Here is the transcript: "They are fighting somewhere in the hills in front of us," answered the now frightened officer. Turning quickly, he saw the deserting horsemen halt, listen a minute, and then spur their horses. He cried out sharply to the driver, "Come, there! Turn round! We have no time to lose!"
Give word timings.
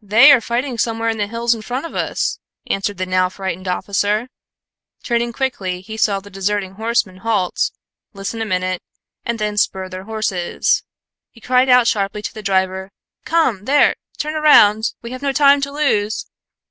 "They 0.00 0.32
are 0.32 0.40
fighting 0.40 0.78
somewhere 0.78 1.10
in 1.10 1.18
the 1.18 1.26
hills 1.26 1.54
in 1.54 1.60
front 1.60 1.84
of 1.84 1.94
us," 1.94 2.38
answered 2.66 2.96
the 2.96 3.04
now 3.04 3.28
frightened 3.28 3.68
officer. 3.68 4.30
Turning 5.02 5.34
quickly, 5.34 5.82
he 5.82 5.98
saw 5.98 6.18
the 6.18 6.30
deserting 6.30 6.76
horsemen 6.76 7.18
halt, 7.18 7.70
listen 8.14 8.40
a 8.40 8.46
minute, 8.46 8.82
and 9.26 9.38
then 9.38 9.58
spur 9.58 9.90
their 9.90 10.04
horses. 10.04 10.82
He 11.30 11.42
cried 11.42 11.68
out 11.68 11.86
sharply 11.86 12.22
to 12.22 12.32
the 12.32 12.40
driver, 12.42 12.90
"Come, 13.26 13.66
there! 13.66 13.96
Turn 14.16 14.32
round! 14.42 14.94
We 15.02 15.10
have 15.12 15.20
no 15.20 15.32
time 15.34 15.60
to 15.60 15.72
lose!" 15.72 16.24